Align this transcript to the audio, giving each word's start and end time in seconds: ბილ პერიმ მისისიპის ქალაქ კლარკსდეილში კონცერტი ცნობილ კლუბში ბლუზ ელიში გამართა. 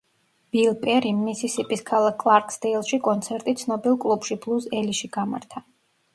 ბილ 0.55 0.71
პერიმ 0.85 1.19
მისისიპის 1.25 1.83
ქალაქ 1.89 2.17
კლარკსდეილში 2.23 3.01
კონცერტი 3.09 3.55
ცნობილ 3.61 4.01
კლუბში 4.07 4.41
ბლუზ 4.47 4.69
ელიში 4.81 5.13
გამართა. 5.21 5.65